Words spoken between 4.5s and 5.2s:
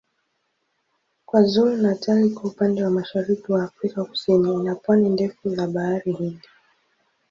ina pwani